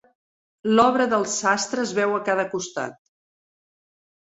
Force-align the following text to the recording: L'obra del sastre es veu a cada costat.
L'obra 0.77 1.05
del 1.11 1.25
sastre 1.33 1.85
es 1.85 1.93
veu 1.99 2.15
a 2.17 2.23
cada 2.31 2.49
costat. 2.57 2.99